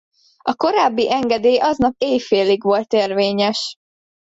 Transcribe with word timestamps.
A 0.41 0.55
korábbi 0.55 1.11
engedély 1.11 1.57
aznap 1.57 1.93
éjfélig 1.97 2.63
volt 2.63 2.93
érvényes. 2.93 3.75